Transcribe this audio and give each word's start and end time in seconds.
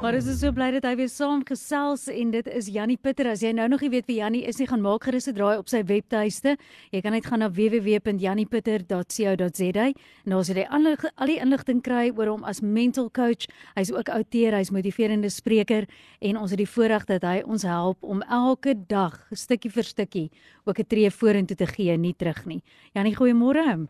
Maar 0.00 0.16
is 0.16 0.24
so 0.40 0.48
bly 0.48 0.70
dat 0.72 0.86
hy 0.88 0.94
weer 0.96 1.10
saam 1.12 1.42
gesels 1.44 2.06
en 2.08 2.30
dit 2.32 2.46
is 2.48 2.72
Jannie 2.72 2.96
Pitter. 2.96 3.28
As 3.28 3.44
jy 3.44 3.52
nou 3.52 3.68
nog 3.68 3.84
nie 3.84 3.92
weet 3.92 4.08
wie 4.08 4.16
Jannie 4.16 4.48
is 4.48 4.56
nie, 4.56 4.64
gaan 4.70 4.80
maak 4.80 5.04
gerus 5.04 5.28
'n 5.28 5.36
draai 5.36 5.60
op 5.60 5.68
sy 5.68 5.84
webtuiste. 5.84 6.56
Jy 6.90 7.00
kan 7.02 7.12
net 7.12 7.26
gaan 7.26 7.38
na 7.40 7.50
www.janniepitter.co.za 7.50 9.84
en 9.84 9.94
daar 10.24 10.44
sal 10.44 10.56
jy 10.56 10.66
al, 10.70 10.96
al 11.16 11.26
die 11.26 11.36
inligting 11.36 11.82
kry 11.82 12.12
oor 12.16 12.26
hom 12.26 12.44
as 12.44 12.62
mental 12.62 13.10
coach. 13.10 13.46
Hy's 13.76 13.92
ook 13.92 14.08
outeur, 14.08 14.52
hy's 14.56 14.70
motiverende 14.70 15.28
spreker 15.28 15.86
en 16.20 16.36
ons 16.38 16.50
het 16.50 16.58
die 16.58 16.68
voorreg 16.68 17.04
dat 17.04 17.22
hy 17.22 17.42
ons 17.44 17.62
help 17.62 18.02
om 18.02 18.22
elke 18.22 18.74
dag 18.88 19.28
stukkie 19.32 19.70
vir 19.70 19.84
stukkie 19.84 20.30
ook 20.64 20.78
'n 20.78 20.86
tree 20.88 21.10
vorentoe 21.10 21.56
te 21.56 21.66
gee, 21.66 21.96
nie 21.98 22.14
terug 22.14 22.46
nie. 22.46 22.62
Jannie, 22.94 23.14
goeiemôre. 23.14 23.86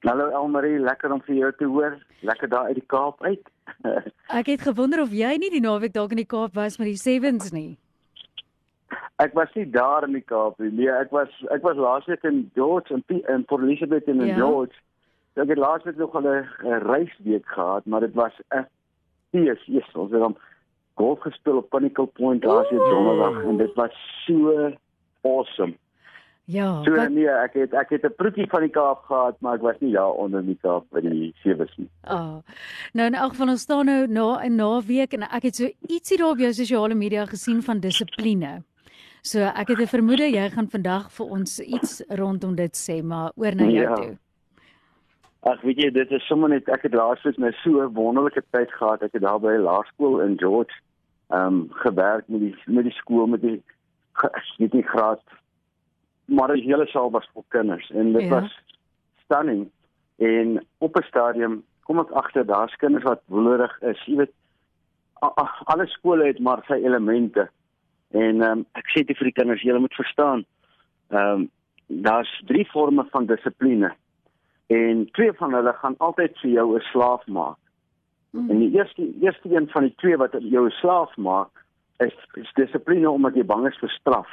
Hallo 0.00 0.30
Elmarie, 0.30 0.80
lekker 0.80 1.12
om 1.12 1.20
vir 1.20 1.34
jou 1.34 1.52
te 1.58 1.64
hoor. 1.64 1.98
Lekker 2.22 2.48
daar 2.48 2.64
uit 2.64 2.74
die 2.74 2.86
Kaap 2.86 3.22
uit. 3.22 3.51
ek 4.40 4.46
het 4.46 4.62
gewonder 4.66 5.02
of 5.02 5.12
jy 5.12 5.36
nie 5.38 5.50
die 5.50 5.62
naweek 5.64 5.92
dalk 5.92 6.14
in 6.14 6.22
die 6.22 6.28
Kaap 6.28 6.54
was 6.54 6.78
met 6.78 6.90
die 6.92 7.00
Sevens 7.00 7.50
nie. 7.52 7.76
Ek 9.22 9.34
was 9.38 9.52
nie 9.54 9.68
daar 9.70 10.06
in 10.06 10.16
die 10.16 10.24
Kaap 10.26 10.58
nie. 10.58 10.70
Nee, 10.70 10.90
ek 10.90 11.12
was 11.14 11.32
ek 11.54 11.62
was 11.66 11.76
laasweek 11.76 12.24
in 12.28 12.44
George 12.54 12.94
en 12.94 13.04
in 13.08 13.44
Port 13.44 13.62
Elizabeth 13.62 14.08
en 14.08 14.20
in 14.20 14.32
ja. 14.34 14.38
George. 14.40 14.74
Ek 15.40 15.48
het 15.48 15.58
laasweek 15.58 15.96
nog 15.96 16.16
'n 16.16 16.46
reisweek 16.86 17.46
gehad, 17.46 17.86
maar 17.86 18.00
dit 18.00 18.14
was 18.14 18.34
'n 18.50 18.66
fees. 19.30 19.62
Yes, 19.66 19.94
ons 19.94 20.10
het 20.10 20.20
dan 20.20 20.36
golf 20.94 21.20
gespeel 21.20 21.56
op 21.56 21.70
Pinnacle 21.70 22.06
Point 22.06 22.44
laasweek 22.44 22.88
donderdag 22.90 23.44
en 23.44 23.56
dit 23.56 23.74
was 23.74 23.94
so 24.26 24.72
awesome. 25.22 25.76
Ja. 26.52 26.82
So 26.84 26.94
wat... 26.96 27.10
nee, 27.10 27.28
ek 27.28 27.54
het 27.56 27.74
ek 27.74 27.94
het 27.96 28.04
'n 28.04 28.14
proetjie 28.16 28.46
van 28.50 28.60
die 28.60 28.70
Kaap 28.70 29.04
gehad, 29.08 29.40
maar 29.40 29.54
ek 29.54 29.62
was 29.62 29.78
nie 29.80 29.92
daar 29.92 30.12
onder 30.12 30.44
die 30.44 30.58
Kaap 30.62 30.84
by 30.90 31.00
die 31.00 31.32
sewe 31.42 31.68
nie. 31.76 31.88
Ah. 32.04 32.16
Oh. 32.16 32.36
Nou 32.92 33.06
in 33.06 33.14
elk 33.14 33.32
geval 33.32 33.54
ons 33.54 33.60
staan 33.60 33.86
nou 33.86 34.06
na 34.06 34.44
'n 34.44 34.56
naweek 34.56 35.12
en 35.14 35.22
ek 35.22 35.42
het 35.42 35.56
so 35.56 35.70
ietsie 35.88 36.18
daar 36.18 36.30
op 36.30 36.38
jou 36.38 36.52
sosiale 36.52 36.94
media 36.94 37.26
gesien 37.26 37.62
van 37.62 37.80
dissipline. 37.80 38.62
So 39.22 39.38
ek 39.38 39.68
het 39.68 39.80
'n 39.80 39.86
vermoede 39.86 40.28
jy 40.30 40.50
gaan 40.50 40.68
vandag 40.68 41.12
vir 41.12 41.26
ons 41.26 41.60
iets 41.60 42.02
rondom 42.08 42.54
dit 42.54 42.74
sê, 42.76 43.02
maar 43.02 43.32
oor 43.34 43.54
na 43.54 43.64
jou 43.64 43.88
ja. 43.88 43.94
toe. 43.94 44.18
Ag 45.42 45.60
weet 45.62 45.76
jy, 45.76 45.90
dit 45.90 46.10
is 46.10 46.26
sommer 46.26 46.48
net 46.48 46.68
ek 46.68 46.82
het 46.82 46.94
laasens 46.94 47.36
nou 47.36 47.52
so 47.52 47.82
'n 47.82 47.94
wonderlike 47.94 48.42
tyd 48.50 48.72
gehad. 48.72 49.02
Ek 49.02 49.12
het 49.12 49.22
daar 49.22 49.40
by 49.40 49.56
laerskool 49.56 50.20
in 50.20 50.38
George 50.38 50.74
ehm 51.30 51.46
um, 51.46 51.68
gewerk 51.70 52.28
met 52.28 52.40
die 52.40 52.56
met 52.66 52.84
die 52.84 52.92
skool 52.92 53.26
met 53.26 53.40
die 53.40 53.62
met 54.58 54.70
die 54.70 54.82
graad 54.82 55.22
maar 56.24 56.54
die 56.54 56.62
hele 56.62 56.86
saal 56.86 57.10
was 57.10 57.28
vol 57.32 57.44
kinders 57.48 57.90
en 57.90 58.12
dit 58.12 58.22
ja. 58.22 58.28
was 58.28 58.62
stunning. 59.24 59.70
En 60.16 60.64
op 60.78 60.96
'n 60.96 61.02
stadium 61.02 61.62
kom 61.82 61.98
ek 61.98 62.10
agter 62.10 62.46
daar's 62.46 62.76
kinders 62.76 63.04
wat 63.04 63.20
woelerig 63.26 63.80
is. 63.80 64.04
Jy 64.04 64.16
weet 64.16 64.32
alle 65.64 65.86
skole 65.86 66.26
het 66.26 66.38
maar 66.38 66.64
sy 66.66 66.74
elemente. 66.82 67.50
En 68.10 68.42
um, 68.42 68.66
ek 68.72 68.86
sê 68.90 69.04
dit 69.06 69.16
vir 69.16 69.24
die 69.24 69.38
kinders 69.40 69.62
julle 69.62 69.78
moet 69.78 69.94
verstaan 69.94 70.44
ehm 71.08 71.40
um, 71.40 71.50
daar's 71.86 72.42
drie 72.46 72.64
forme 72.64 73.04
van 73.10 73.26
dissipline. 73.26 73.92
En 74.66 75.08
twee 75.12 75.32
van 75.32 75.52
hulle 75.52 75.72
gaan 75.72 75.94
altyd 75.98 76.38
vir 76.38 76.50
jou 76.50 76.76
'n 76.76 76.80
slaaf 76.80 77.26
maak. 77.26 77.58
Mm. 78.32 78.50
en 78.50 78.58
die 78.58 78.70
eerste 78.72 79.10
eerste 79.20 79.54
een 79.54 79.68
van 79.68 79.82
die 79.82 79.94
twee 79.94 80.16
wat 80.16 80.32
jou 80.40 80.66
'n 80.66 80.70
slaaf 80.70 81.16
maak 81.16 81.64
is, 81.96 82.14
is 82.32 82.52
dissipline 82.54 83.10
omdat 83.10 83.34
jy 83.34 83.44
bang 83.44 83.66
is 83.66 83.78
vir 83.78 83.88
straf 83.88 84.28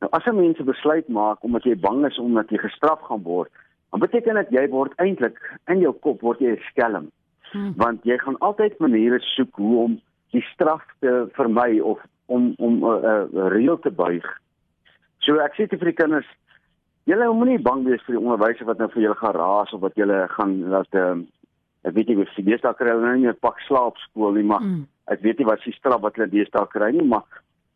Nou 0.00 0.10
as 0.16 0.26
'n 0.26 0.36
mens 0.36 0.58
'n 0.58 0.64
besluit 0.64 1.08
maak 1.08 1.42
omdat 1.44 1.64
jy 1.64 1.76
bang 1.80 2.06
is 2.06 2.18
omdat 2.18 2.50
jy 2.50 2.58
gestraf 2.58 3.00
gaan 3.00 3.22
word, 3.22 3.50
dan 3.90 4.00
beteken 4.00 4.34
dit 4.34 4.50
jy 4.50 4.68
word 4.68 4.92
eintlik 4.96 5.36
in 5.66 5.80
jou 5.80 5.92
kop 5.92 6.20
word 6.20 6.38
jy 6.38 6.56
skelm. 6.70 7.10
Hmm. 7.52 7.72
Want 7.76 8.04
jy 8.04 8.18
gaan 8.18 8.38
altyd 8.38 8.78
maniere 8.78 9.18
soek 9.20 9.54
hoe 9.56 9.82
om 9.84 10.00
die 10.30 10.42
straf 10.52 10.82
te 11.00 11.26
vermy 11.32 11.80
of 11.80 11.98
om 12.26 12.54
om 12.58 12.78
'n 12.78 12.84
uh, 12.84 13.24
uh, 13.32 13.48
reël 13.48 13.78
te 13.78 13.90
buig. 13.90 14.26
So 15.18 15.36
ek 15.38 15.54
sê 15.54 15.66
te 15.68 15.76
vir 15.76 15.90
die 15.92 16.00
kinders, 16.02 16.26
julle 17.04 17.32
moenie 17.34 17.58
bang 17.58 17.84
wees 17.84 18.02
vir 18.06 18.16
die 18.16 18.24
onderwysers 18.24 18.66
wat 18.66 18.78
nou 18.78 18.88
vir 18.88 19.02
julle 19.02 19.20
gaan 19.20 19.34
raas 19.34 19.72
of 19.72 19.80
wat 19.80 19.94
julle 19.94 20.28
gaan 20.28 20.68
laat 20.68 20.94
ehm 20.94 21.12
um, 21.12 21.28
ek 21.82 21.94
weet 21.96 22.08
nie 22.08 22.16
of 22.20 22.36
jy 22.36 22.44
deesdae 22.44 22.74
kry 22.76 22.90
hulle 22.92 23.06
nou 23.06 23.16
nie 23.16 23.28
'n 23.28 23.40
pak 23.40 23.60
slaap 23.66 23.96
skool 23.96 24.32
nie, 24.32 24.44
maar 24.44 24.60
hmm. 24.60 24.86
ek 25.06 25.20
weet 25.20 25.38
nie 25.38 25.46
wat 25.46 25.60
se 25.60 25.72
straf 25.72 26.00
wat 26.00 26.16
hulle 26.16 26.30
deesdae 26.30 26.66
kry 26.68 26.90
nie, 26.92 27.06
maar 27.06 27.24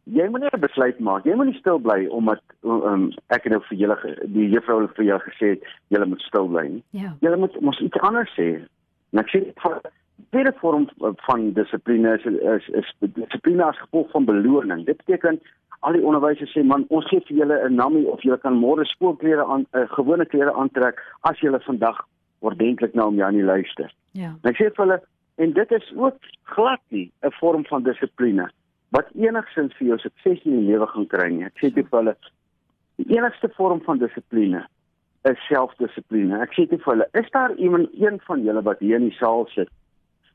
jy 0.04 0.28
moet 0.28 0.41
net 0.41 0.54
'n 0.54 0.60
besluit 0.60 0.98
maak. 0.98 1.25
Jy 1.25 1.34
moet 1.34 1.47
nie 1.47 1.59
stil 1.59 1.78
bly 1.78 2.06
omdat 2.06 2.41
um, 2.62 3.12
ek 3.28 3.44
nou 3.44 3.60
vir 3.69 3.78
julle 3.78 3.97
die 4.25 4.48
juffrou 4.48 4.87
vir 4.97 5.04
julle 5.04 5.20
gesê 5.20 5.48
het 5.54 5.62
julle 5.88 6.06
moet 6.06 6.20
stil 6.20 6.48
bly 6.48 6.66
nie. 6.69 6.82
Ja. 6.91 7.16
Julle 7.20 7.37
moet 7.37 7.60
mos 7.60 7.81
iets 7.81 8.00
anders 8.00 8.32
sê. 8.37 8.60
En 9.12 9.19
ek 9.19 9.28
sê 9.32 9.41
vir 9.62 9.81
tweede 10.31 10.53
vorm 10.60 10.88
van 10.98 11.53
dissipline 11.53 12.15
is 12.19 12.25
is, 12.25 12.69
is 12.69 12.94
dissipline 13.00 13.65
as 13.65 13.78
gevolg 13.78 14.10
van 14.10 14.25
beloning. 14.25 14.84
Dit 14.84 14.97
beteken 14.97 15.41
al 15.81 15.92
die 15.92 16.04
onderwysers 16.04 16.53
sê 16.53 16.65
man, 16.65 16.84
ons 16.88 17.09
gee 17.09 17.21
vir 17.28 17.36
julle 17.36 17.69
'n 17.69 17.75
namie 17.75 18.06
of 18.06 18.22
julle 18.22 18.38
kan 18.38 18.56
môre 18.60 18.84
skoolklere 18.84 19.44
aan 19.44 19.66
uh, 19.72 19.88
gewone 19.88 20.26
klere 20.26 20.53
aantrek 20.53 21.00
as 21.21 21.41
julle 21.41 21.60
vandag 21.60 22.06
ordentlik 22.41 22.94
na 22.94 23.06
om 23.06 23.16
Janie 23.16 23.44
luister. 23.44 23.92
Ja. 24.12 24.36
En 24.42 24.50
ek 24.50 24.56
sê 24.56 24.69
vir 24.69 24.84
hulle 24.84 25.00
en 25.36 25.53
dit 25.53 25.72
is 25.72 25.92
ook 25.97 26.16
glad 26.42 26.81
nie 26.88 27.10
'n 27.22 27.32
vorm 27.41 27.65
van 27.65 27.82
dissipline 27.82 28.48
wat 28.94 29.10
enigsins 29.19 29.75
vir 29.78 29.93
jou 29.93 29.99
sukses 30.05 30.43
in 30.47 30.60
die 30.60 30.71
lewe 30.71 30.87
gaan 30.93 31.06
kry 31.10 31.28
nie. 31.32 31.49
Ek 31.49 31.59
sê 31.59 31.72
dit 31.75 31.87
vir 31.91 32.00
hulle 32.00 32.15
die 33.03 33.09
enigste 33.16 33.50
vorm 33.56 33.81
van 33.87 33.99
dissipline 33.99 34.62
is 35.28 35.41
selfdissipline. 35.49 36.37
Ek 36.44 36.53
sê 36.55 36.66
dit 36.71 36.82
vir 36.82 36.93
hulle, 36.93 37.09
is 37.19 37.31
daar 37.34 37.54
iemand 37.56 37.94
een 37.99 38.21
van 38.28 38.44
julle 38.44 38.62
wat 38.66 38.83
hier 38.84 39.00
in 39.00 39.09
die 39.09 39.19
saal 39.19 39.49
sit 39.54 39.72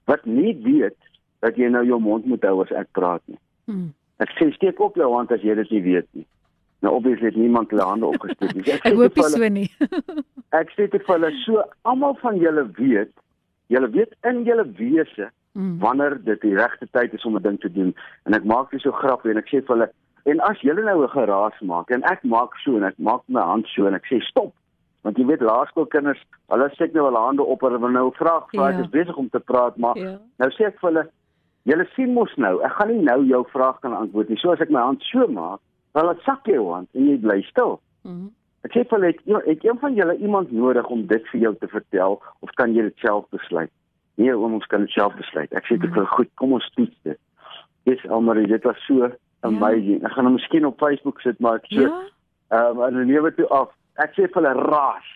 wat 0.10 0.26
nie 0.26 0.56
weet 0.66 0.98
dat 1.46 1.56
jy 1.62 1.70
nou 1.72 1.86
jou 1.86 2.00
mond 2.02 2.26
moet 2.28 2.44
hou 2.44 2.58
as 2.66 2.74
ek 2.76 2.90
praat 2.98 3.24
nie? 3.30 3.40
Hmm. 3.70 3.88
Ek 4.20 4.34
sê 4.36 4.50
steek 4.56 4.82
op 4.84 4.98
jou 5.00 5.08
hand 5.14 5.32
as 5.32 5.46
jy 5.46 5.56
dit 5.62 5.72
nie 5.78 5.84
weet 5.86 6.10
nie. 6.18 6.26
Nou 6.84 6.96
obviously 6.98 7.30
het 7.30 7.40
niemand 7.40 7.72
hulle 7.72 7.86
hande 7.86 8.10
opgesteek 8.10 8.56
nie. 8.58 8.66
Ek, 8.66 8.86
ek 8.90 9.00
hoop 9.00 9.20
nie 9.20 9.28
so 9.36 9.52
nie. 9.60 9.68
ek 10.60 10.74
sê 10.76 10.90
dit 10.90 11.00
vir 11.00 11.16
hulle, 11.16 11.32
so 11.46 11.64
almal 11.88 12.18
van 12.24 12.40
julle 12.42 12.66
weet, 12.80 13.14
julle 13.72 13.92
weet 13.96 14.16
in 14.28 14.44
julle 14.48 14.66
wese 14.80 15.30
mm. 15.54 15.80
wanneer 15.80 16.18
dit 16.24 16.42
die 16.42 16.56
regte 16.56 16.88
tyd 16.92 17.14
is 17.14 17.26
om 17.26 17.36
'n 17.36 17.42
ding 17.42 17.60
te 17.60 17.72
doen. 17.72 17.96
En 18.24 18.34
ek 18.34 18.44
maak 18.44 18.72
dit 18.72 18.82
so 18.82 18.92
grappig 18.92 19.32
en 19.32 19.38
ek 19.38 19.50
sê 19.50 19.62
vir 19.66 19.76
hulle 19.76 19.90
en 20.26 20.40
as 20.40 20.62
julle 20.62 20.84
nou 20.84 21.04
'n 21.04 21.10
geraas 21.10 21.60
maak 21.62 21.90
en 21.90 22.04
ek 22.04 22.24
maak 22.24 22.56
so 22.64 22.78
en 22.78 22.84
ek 22.84 22.98
maak 22.98 23.22
my 23.28 23.42
hand 23.42 23.68
so 23.68 23.88
en 23.88 23.94
ek 23.94 24.06
sê 24.06 24.22
stop. 24.22 24.54
Want 25.02 25.18
jy 25.18 25.26
weet 25.26 25.42
laerskoolkinders, 25.42 26.20
hulle 26.52 26.70
steek 26.70 26.94
nou 26.94 27.06
hulle 27.06 27.20
hande 27.20 27.44
op 27.44 27.64
en 27.64 27.70
hulle 27.70 27.80
wil 27.80 27.90
nou 27.90 28.12
vra, 28.16 28.44
vra 28.52 28.70
ek 28.70 28.76
ja. 28.76 28.82
is 28.82 28.90
besig 28.90 29.18
om 29.18 29.30
te 29.30 29.40
praat, 29.40 29.78
maar 29.78 29.98
ja. 29.98 30.18
nou 30.38 30.50
sê 30.50 30.68
ek 30.68 30.80
vir 30.80 30.90
hulle 30.90 31.06
julle 31.64 31.86
sien 31.96 32.14
mos 32.14 32.36
nou, 32.36 32.60
ek 32.66 32.72
gaan 32.72 32.92
nie 32.92 33.04
nou 33.04 33.24
jou 33.26 33.44
vraag 33.54 33.80
kan 33.80 33.94
antwoord 33.94 34.30
nie. 34.30 34.38
So 34.38 34.52
as 34.52 34.60
ek 34.60 34.70
my 34.70 34.82
hand 34.82 35.04
so 35.04 35.28
maak, 35.28 35.60
dan 35.94 36.06
laat 36.06 36.22
sak 36.26 36.48
jy 36.48 36.60
hand 36.60 36.88
en 36.94 37.08
jy 37.10 37.18
bly 37.18 37.42
stil. 37.48 37.80
Mm. 38.04 38.30
Ek 38.68 38.76
sê 38.76 38.84
vir 38.84 39.00
hulle, 39.00 39.42
ek 39.48 39.64
een 39.64 39.80
van 39.80 39.96
julle 39.96 40.16
iemand 40.20 40.52
nodig 40.52 40.88
om 40.92 41.06
dit 41.08 41.28
vir 41.32 41.42
jou 41.42 41.54
te 41.56 41.68
vertel 41.72 42.20
of 42.44 42.56
kan 42.60 42.76
jy 42.76 42.90
dit 42.90 43.06
self 43.06 43.26
besluit? 43.32 43.72
Nee, 44.20 44.36
oom, 44.36 44.58
ons 44.58 44.68
kan 44.68 44.84
dit 44.84 44.92
self 44.92 45.16
besluit. 45.16 45.52
Ek 45.56 45.68
sê 45.70 45.78
dit 45.80 45.92
vir 45.96 46.08
goed, 46.14 46.30
kom 46.42 46.58
ons 46.58 46.66
toets 46.76 46.96
dit. 47.08 47.20
Dis 47.88 48.02
almarie, 48.12 48.48
dit 48.52 48.66
was 48.68 48.80
so 48.88 49.08
amazing. 49.48 50.02
Ja. 50.02 50.10
Ek 50.10 50.18
gaan 50.18 50.28
hom 50.28 50.36
miskien 50.36 50.68
op 50.68 50.82
Facebook 50.84 51.22
sit, 51.24 51.40
maar 51.40 51.62
ek 51.62 51.70
so 51.72 51.88
ja? 51.88 52.02
ehm 52.50 52.82
um, 52.82 53.00
en 53.00 53.08
lewe 53.08 53.32
toe 53.38 53.48
af. 53.56 53.72
Ek 54.04 54.16
sê 54.18 54.28
vir 54.28 54.42
hulle 54.42 54.68
raas. 54.68 55.08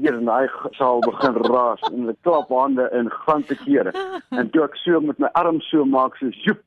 Hier 0.00 0.16
en 0.16 0.28
daai 0.28 0.48
sal 0.76 1.00
begin 1.06 1.40
raas 1.54 1.82
en 1.88 2.02
hulle 2.02 2.16
klap 2.26 2.52
hande 2.52 2.86
in 2.96 3.08
gaan 3.24 3.46
te 3.48 3.56
kere. 3.64 3.94
En 4.36 4.52
toe 4.52 4.66
ek 4.68 4.76
so 4.84 5.00
met 5.04 5.18
my 5.22 5.32
arm 5.40 5.62
so 5.70 5.88
maak 5.88 6.20
so 6.20 6.28
joep. 6.44 6.60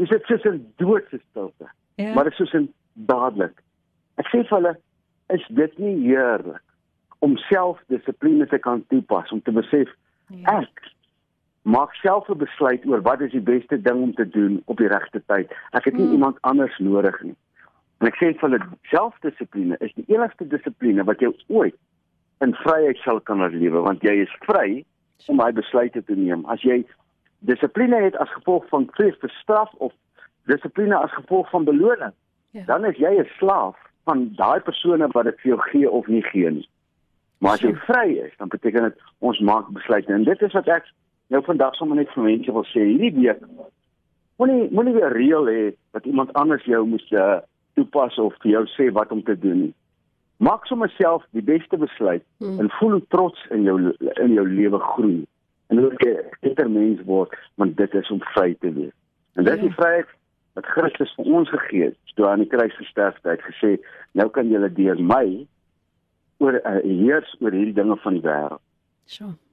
Dis 0.00 0.14
dit 0.14 0.30
soos 0.30 0.48
'n 0.48 0.62
doodse 0.80 1.20
stilte. 1.28 1.68
Ja. 2.00 2.14
Maar 2.14 2.30
dit 2.30 2.32
is 2.32 2.38
soos 2.38 2.54
'n 2.54 2.72
dadelik. 2.94 3.60
Ek 4.16 4.32
sê 4.32 4.46
vir 4.46 4.56
hulle, 4.56 4.76
is 5.28 5.44
dit 5.48 5.78
nie 5.78 5.96
heerlik 6.08 6.64
om 7.18 7.36
selfdissipline 7.48 8.46
te 8.46 8.58
kan 8.58 8.84
toepas 8.88 9.32
om 9.34 9.42
te 9.42 9.52
besef 9.52 9.90
ja. 10.28 10.60
ek 10.62 10.92
maak 11.68 11.92
self 11.94 12.28
'n 12.28 12.38
besluit 12.38 12.86
oor 12.86 13.02
wat 13.02 13.20
is 13.20 13.32
die 13.32 13.46
beste 13.52 13.80
ding 13.82 14.02
om 14.02 14.14
te 14.14 14.28
doen 14.28 14.62
op 14.64 14.76
die 14.76 14.88
regte 14.88 15.22
tyd. 15.26 15.52
Ek 15.70 15.84
het 15.84 15.96
nie 15.96 16.06
mm. 16.06 16.12
iemand 16.12 16.36
anders 16.40 16.78
nodig 16.78 17.20
nie. 17.22 17.36
En 18.00 18.06
ek 18.06 18.16
sê 18.16 18.30
vir 18.32 18.48
hulle 18.48 18.60
selfdissipline 18.90 19.76
is 19.84 19.92
die 19.94 20.06
enigste 20.14 20.46
dissipline 20.46 21.04
wat 21.04 21.20
jou 21.20 21.34
ooit 21.48 21.76
in 22.40 22.54
vryheid 22.54 23.00
sal 23.02 23.20
kan 23.20 23.42
lewe 23.54 23.82
want 23.82 24.02
jy 24.06 24.14
is 24.22 24.36
vry 24.46 24.84
om 25.26 25.36
my 25.36 25.50
besluite 25.52 26.02
te 26.02 26.14
neem. 26.14 26.46
As 26.46 26.62
jy 26.62 26.84
dissipline 27.50 28.00
het 28.04 28.16
as 28.16 28.32
gevolg 28.36 28.68
van 28.68 28.86
vrees 28.94 29.18
vir 29.20 29.34
straf 29.40 29.74
of 29.78 29.92
dissipline 30.46 30.96
as 30.96 31.12
gevolg 31.12 31.50
van 31.50 31.64
beloning, 31.64 32.14
ja. 32.56 32.64
dan 32.70 32.84
is 32.84 32.96
jy 32.96 33.12
'n 33.18 33.28
slaaf 33.38 33.76
van 34.04 34.30
daai 34.36 34.60
persone 34.60 35.08
wat 35.12 35.24
dit 35.24 35.40
vir 35.40 35.50
jou 35.52 35.60
gee 35.70 35.90
of 35.90 36.06
nie 36.06 36.22
gee 36.22 36.50
nie. 36.50 36.68
Maar 37.38 37.52
as 37.52 37.60
jy 37.60 37.74
vry 37.74 38.08
is, 38.24 38.32
dan 38.38 38.48
beteken 38.48 38.82
dit 38.82 39.02
ons 39.18 39.38
maak 39.38 39.68
besluite 39.68 40.12
en 40.12 40.24
dit 40.24 40.42
is 40.42 40.52
wat 40.52 40.68
ek 40.68 40.86
nou 41.28 41.42
vandag 41.44 41.74
sommer 41.76 41.96
net 41.96 42.12
vir 42.14 42.24
mense 42.24 42.52
wil 42.52 42.66
sê 42.72 42.84
hierdie 42.84 43.12
week 43.20 43.42
moenie 44.38 44.68
moenie 44.70 44.94
weer 44.94 45.12
reël 45.12 45.50
hê 45.50 45.62
dat 45.96 46.06
iemand 46.06 46.32
anders 46.32 46.64
jou 46.64 46.84
moet 46.86 47.10
uh, 47.10 47.38
toepas 47.74 48.18
of 48.18 48.36
vir 48.42 48.52
jou 48.52 48.64
sê 48.76 48.90
wat 48.94 49.12
om 49.14 49.22
te 49.22 49.34
doen 49.38 49.62
nie. 49.66 49.74
Maak 50.38 50.66
sommer 50.70 50.90
self 50.94 51.24
die 51.34 51.42
beste 51.42 51.76
besluit 51.76 52.22
hmm. 52.38 52.60
en 52.62 52.70
voel 52.78 53.00
trots 53.14 53.40
in 53.54 53.66
jou 53.66 53.78
in 53.98 54.36
jou 54.36 54.46
lewe 54.46 54.78
groei. 54.92 55.24
En 55.68 55.82
hoe 55.82 55.90
jy 56.04 56.14
'n 56.14 56.38
beter 56.40 56.70
mens 56.70 57.02
word, 57.04 57.34
want 57.56 57.76
dit 57.76 57.94
is 57.94 58.10
om 58.10 58.22
vry 58.34 58.54
te 58.60 58.72
wees. 58.72 58.94
En 59.34 59.44
dit 59.44 59.54
is 59.54 59.60
die 59.60 59.74
ja. 59.74 59.80
vryheid 59.80 60.14
wat 60.54 60.66
Christus 60.66 61.14
vir 61.16 61.24
ons 61.24 61.50
gegee 61.50 61.84
het, 61.90 61.98
toe 62.14 62.26
aan 62.26 62.42
die 62.42 62.48
kruis 62.48 62.74
gesterf 62.76 63.18
het, 63.22 63.42
gesê, 63.42 63.76
nou 64.12 64.28
kan 64.28 64.48
julle 64.48 64.72
deur 64.72 64.98
my 64.98 65.46
oor 66.38 66.54
uh, 66.54 66.78
heers 66.82 67.36
oor 67.40 67.52
hierdie 67.52 67.74
dinge 67.74 67.96
van 67.96 68.14
die 68.14 68.22
wêreld. 68.22 68.62
So. 69.04 69.24
Ja, 69.24 69.47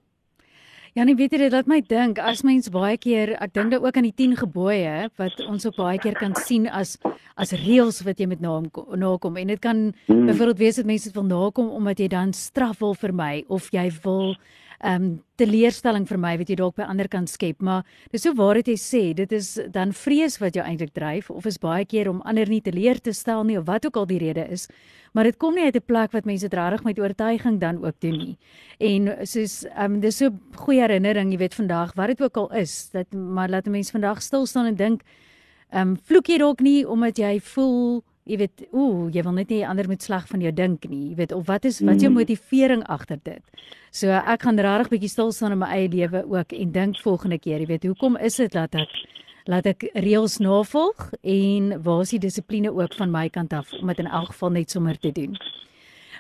nee, 1.03 1.15
weet 1.19 1.33
jy 1.36 1.42
dit 1.42 1.51
laat 1.51 1.68
my 1.68 1.81
dink 1.83 2.21
as 2.24 2.39
mens 2.47 2.69
baie 2.71 2.95
keer, 2.95 3.33
ek 3.44 3.51
dink 3.57 3.74
dit 3.74 3.83
ook 3.83 3.97
aan 4.00 4.06
die 4.07 4.15
10 4.15 4.38
gebooie 4.45 5.09
wat 5.19 5.42
ons 5.44 5.65
ook 5.68 5.75
baie 5.75 6.00
keer 6.00 6.15
kan 6.15 6.31
sien 6.39 6.69
as 6.71 6.94
as 7.36 7.51
reëls 7.51 8.00
wat 8.07 8.21
jy 8.24 8.30
met 8.31 8.39
naam 8.39 8.69
nakom 8.95 9.36
en 9.36 9.51
dit 9.51 9.59
kan 9.59 9.89
hmm. 10.07 10.21
byvoorbeeld 10.30 10.62
wees 10.63 10.80
dat 10.80 10.88
mense 10.88 11.09
dit 11.09 11.18
wil 11.19 11.27
nakom 11.27 11.68
omdat 11.75 12.00
jy 12.00 12.07
dan 12.13 12.31
straf 12.31 12.80
wil 12.80 12.95
vermy 12.95 13.44
of 13.51 13.68
jy 13.75 13.89
wil 14.06 14.38
ehm 14.80 15.04
um, 15.04 15.24
teleurstelling 15.36 16.06
vir 16.07 16.18
my 16.18 16.38
wat 16.39 16.50
jy 16.50 16.56
dalk 16.56 16.77
by 16.80 16.86
ander 16.88 17.07
kan 17.12 17.27
skep, 17.27 17.62
maar 17.62 17.83
dis 18.12 18.24
so 18.24 18.33
waar 18.33 18.56
dit 18.56 18.69
jy 18.72 18.75
sê, 18.80 19.01
dit 19.13 19.31
is 19.36 19.60
dan 19.72 19.92
vrees 19.92 20.38
wat 20.39 20.56
jou 20.56 20.63
eintlik 20.63 20.94
dryf 20.95 21.30
of 21.30 21.45
is 21.45 21.60
baie 21.60 21.83
keer 21.86 22.07
om 22.10 22.22
ander 22.24 22.48
nie 22.48 22.62
teleur 22.62 23.01
te 23.04 23.12
stel 23.13 23.44
nie 23.44 23.57
of 23.60 23.66
wat 23.68 23.86
ook 23.86 23.98
al 23.98 24.07
die 24.07 24.19
rede 24.19 24.48
is. 24.48 24.69
Maar 25.12 25.24
dit 25.24 25.38
kom 25.38 25.56
nie 25.56 25.63
uit 25.63 25.75
'n 25.75 25.86
plek 25.86 26.12
wat 26.12 26.25
mense 26.25 26.48
regtig 26.48 26.83
met 26.83 27.00
oortuiging 27.00 27.60
dan 27.60 27.83
ook 27.86 28.00
doen 28.00 28.18
nie. 28.18 28.38
En 28.80 29.27
soos 29.27 29.66
ehm 29.66 29.94
um, 29.94 30.00
dis 30.00 30.18
so 30.18 30.30
goeie 30.56 30.81
herinnering, 30.81 31.31
jy 31.31 31.38
weet 31.38 31.56
vandag 31.56 31.94
wat 31.95 32.07
dit 32.07 32.22
ook 32.22 32.38
al 32.38 32.54
is, 32.54 32.89
dat 32.92 33.12
maar 33.13 33.50
laat 33.50 33.68
'n 33.68 33.72
mens 33.72 33.92
vandag 33.92 34.22
stil 34.22 34.45
staan 34.45 34.66
en 34.66 34.75
dink 34.75 35.01
ehm 35.72 35.89
um, 35.89 35.98
vloek 35.98 36.27
jy 36.27 36.38
dalk 36.38 36.60
nie 36.60 36.88
omdat 36.88 37.18
jy 37.18 37.39
voel 37.39 38.04
jy 38.25 38.38
weet, 38.42 38.66
ooh, 38.74 39.06
jy 39.13 39.22
wil 39.25 39.36
net 39.38 39.51
nie 39.54 39.63
ander 39.68 39.88
moet 39.89 40.01
slag 40.01 40.25
van 40.30 40.42
jou 40.42 40.51
dink 40.56 40.88
nie, 40.89 41.12
jy 41.12 41.18
weet, 41.19 41.33
of 41.36 41.45
wat 41.45 41.66
is 41.69 41.80
wat 41.86 42.01
jou 42.01 42.10
mm. 42.10 42.18
motivering 42.19 42.86
agter 42.89 43.19
dit? 43.24 43.66
So 43.94 44.10
ek 44.10 44.48
gaan 44.48 44.60
regtig 44.60 44.89
bietjie 44.95 45.12
stil 45.13 45.33
staan 45.36 45.54
in 45.54 45.62
my 45.62 45.69
eie 45.75 45.92
lewe 45.94 46.24
ook 46.33 46.56
en 46.57 46.72
dink 46.74 46.98
volgende 47.04 47.38
keer, 47.39 47.62
jy 47.62 47.69
weet, 47.69 47.86
hoekom 47.86 48.18
is 48.18 48.39
dit 48.42 48.51
dat 48.56 48.74
ek 48.81 48.95
laat 49.45 49.68
ek 49.69 49.86
reëls 49.94 50.39
navolg 50.42 51.12
en 51.22 51.75
waar 51.86 52.01
is 52.01 52.16
die 52.16 52.24
dissipline 52.24 52.72
ook 52.74 52.98
van 52.98 53.13
my 53.13 53.27
kant 53.30 53.54
af 53.54 53.69
om 53.77 53.94
dit 53.94 54.01
in 54.01 54.10
elk 54.10 54.33
geval 54.33 54.56
net 54.57 54.74
sommer 54.74 54.98
te 54.98 55.12
doen. 55.13 55.38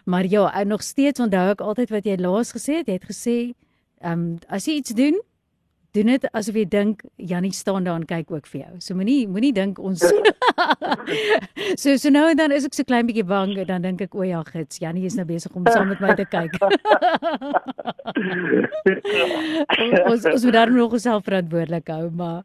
Maar 0.05 0.29
ja, 0.29 0.45
ek 0.53 0.67
nog 0.69 0.83
steeds 0.85 1.19
onthou 1.19 1.47
ek 1.55 1.63
altyd 1.65 1.89
wat 1.89 2.05
jy 2.05 2.19
laas 2.21 2.53
gesê 2.53 2.83
het, 2.83 2.91
jy 2.91 2.99
het 2.99 3.09
gesê, 3.09 3.37
ehm 4.05 4.13
um, 4.13 4.37
as 4.53 4.69
jy 4.69 4.77
iets 4.77 4.93
doen, 4.93 5.17
doen 5.95 6.11
dit 6.13 6.27
asof 6.33 6.59
jy 6.59 6.65
dink 6.69 7.03
Jannie 7.17 7.53
staan 7.55 7.87
daar 7.87 8.01
en 8.01 8.07
kyk 8.09 8.31
ook 8.31 8.47
vir 8.51 8.61
jou. 8.61 8.73
So 8.83 8.99
moenie 8.99 9.27
moenie 9.31 9.53
dink 9.55 9.79
ons 9.79 10.03
So 11.81 11.95
so 11.97 12.09
nou 12.13 12.29
en 12.31 12.39
dan 12.39 12.53
is 12.55 12.65
ek 12.67 12.75
so 12.77 12.85
klein 12.87 13.07
bietjie 13.07 13.25
bang 13.27 13.53
en 13.61 13.67
dan 13.69 13.85
dink 13.85 14.01
ek 14.05 14.15
o 14.15 14.25
ja, 14.27 14.41
gits, 14.47 14.79
Jannie 14.83 15.05
is 15.09 15.17
nou 15.19 15.27
besig 15.27 15.55
om 15.55 15.67
saam 15.69 15.87
met 15.91 16.01
my 16.03 16.15
te 16.17 16.25
kyk. 16.29 16.53
ons 20.11 20.27
ons 20.31 20.45
moet 20.47 20.55
daar 20.55 20.71
nog 20.71 20.95
self 21.01 21.25
verantwoordelik 21.27 21.87
hou, 21.93 22.09
maar 22.11 22.43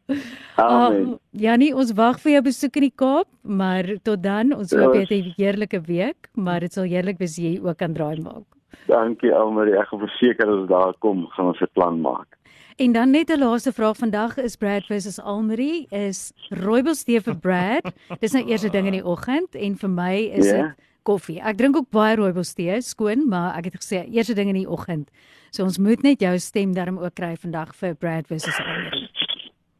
Amen. 0.61 1.01
Um, 1.01 1.19
Jannie, 1.31 1.71
ons 1.75 1.93
wag 1.97 2.19
vir 2.23 2.37
jou 2.37 2.43
besoek 2.49 2.81
in 2.81 2.87
die 2.89 2.95
Kaap, 3.01 3.29
maar 3.41 3.87
tot 4.05 4.23
dan, 4.23 4.53
ons 4.55 4.73
hoop 4.75 4.97
jy 4.97 5.05
het 5.05 5.13
'n 5.15 5.33
heerlike 5.37 5.81
week, 5.87 6.29
maar 6.35 6.59
dit 6.59 6.73
sal 6.73 6.89
heerlik 6.89 7.19
wees 7.19 7.37
jy 7.37 7.59
ook 7.61 7.77
kan 7.77 7.93
draai 7.93 8.21
maak. 8.21 8.45
Dankie 8.87 9.33
Almarie, 9.33 9.77
ek 9.77 9.87
gaan 9.87 10.07
verseker 10.07 10.49
as 10.49 10.69
daar 10.69 10.93
kom, 10.99 11.27
gaan 11.35 11.53
ons 11.53 11.61
'n 11.61 11.73
plan 11.73 12.01
maak. 12.01 12.40
En 12.81 12.91
dan 12.91 13.09
net 13.09 13.29
'n 13.29 13.39
laaste 13.39 13.71
vraag 13.71 13.97
vandag 13.97 14.37
is 14.37 14.55
Brad 14.55 14.85
versus 14.85 15.21
Almarie 15.21 15.85
is 15.89 16.33
rooibos 16.49 17.03
tee 17.03 17.21
vir 17.21 17.35
Brad. 17.35 17.91
Dis 18.19 18.31
nou 18.31 18.45
eerste 18.45 18.69
ding 18.69 18.85
in 18.85 18.91
die 18.91 19.05
oggend 19.05 19.55
en 19.55 19.75
vir 19.77 19.89
my 19.89 20.15
is 20.15 20.45
dit 20.45 20.55
yeah. 20.55 20.71
koffie. 21.03 21.41
Ek 21.41 21.57
drink 21.57 21.75
ook 21.75 21.89
baie 21.89 22.15
rooibos 22.15 22.53
tee, 22.53 22.81
skoon, 22.81 23.27
maar 23.29 23.53
ek 23.57 23.63
het 23.63 23.75
gesê 23.75 24.01
eerste 24.09 24.33
ding 24.33 24.49
in 24.49 24.55
die 24.55 24.69
oggend. 24.69 25.11
So 25.51 25.63
ons 25.63 25.77
moet 25.77 26.01
net 26.01 26.19
jou 26.21 26.37
stem 26.39 26.73
daarom 26.73 26.97
ook 26.97 27.13
kry 27.13 27.35
vandag 27.35 27.75
vir 27.75 27.93
Brad 27.95 28.27
versus 28.27 28.59
Almarie. 28.59 29.09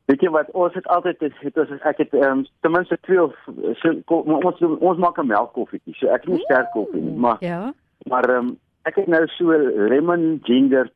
Weet 0.06 0.22
jy 0.22 0.30
wat 0.30 0.52
ons 0.52 0.74
het 0.74 0.88
altyd 0.88 1.20
het, 1.20 1.34
het 1.42 1.58
ons 1.58 1.82
ek 1.82 1.98
het 1.98 2.14
um, 2.14 2.46
ten 2.62 2.72
minste 2.72 2.98
twee 3.02 3.24
of 3.24 3.34
so, 3.82 3.98
ons 4.06 4.62
ons 4.80 4.98
maak 4.98 5.18
'n 5.18 5.28
melkkoffietjie. 5.28 5.96
So 5.98 6.08
ek 6.08 6.22
is 6.24 6.30
nie 6.30 6.44
sterk 6.46 6.70
koffie 6.72 7.02
nie, 7.02 7.18
maar 7.18 7.38
Ja. 7.40 7.74
Maar 8.06 8.30
um, 8.30 8.58
ek 8.90 8.96
het 8.96 9.08
nou 9.08 9.22
so 9.38 9.58
lemon 9.90 10.40
ginger 10.48 10.90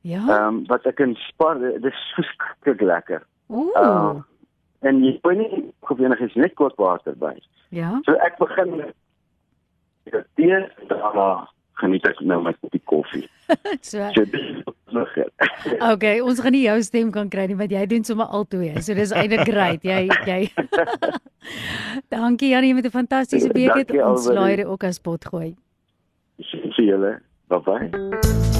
Ja. 0.00 0.20
Ehm 0.28 0.46
um, 0.46 0.66
wat 0.66 0.86
ek 0.88 1.00
in 1.04 1.14
spar, 1.28 1.58
dis 1.58 2.02
verskriklik 2.16 2.80
lekker. 2.80 3.22
Ooh. 3.46 3.76
Um, 3.76 4.24
en 4.80 5.04
jy 5.04 5.18
weet 5.22 5.38
nie 5.98 6.08
nog 6.08 6.20
eens 6.20 6.34
net 6.34 6.54
kort 6.54 6.76
water 6.76 7.16
by. 7.16 7.34
Ja. 7.68 7.98
So 8.02 8.12
ek 8.12 8.38
begin 8.38 8.76
met 8.76 8.94
tee, 10.34 10.60
dan 10.88 11.48
geniet 11.80 12.06
ek 12.08 12.20
nou 12.24 12.40
met 12.44 12.56
die 12.72 12.82
koffie. 12.84 13.26
so. 13.90 14.08
so 14.14 14.24
okay, 15.92 16.18
ons 16.20 16.40
gaan 16.42 16.54
nie 16.54 16.64
jou 16.64 16.78
stem 16.82 17.12
kan 17.14 17.30
kry 17.32 17.46
nie 17.50 17.58
want 17.58 17.72
jy 17.74 17.84
doen 17.90 18.06
sommer 18.06 18.26
al 18.26 18.46
twee. 18.50 18.74
So 18.84 18.96
dis 18.98 19.14
eintlik 19.16 19.46
great. 19.48 19.84
Jy 19.86 20.08
jy 20.28 20.40
Dankie 22.14 22.52
Janie 22.54 22.74
met 22.74 22.86
'n 22.86 22.94
fantastiese 22.94 23.52
week 23.52 23.74
het 23.74 23.92
ons 24.02 24.28
laai 24.28 24.64
ook 24.64 24.84
as 24.84 24.98
pot 24.98 25.24
gooi. 25.24 25.54
Sien 26.40 26.72
julle. 26.76 27.20
Bye 27.48 27.60
bye. 27.60 28.59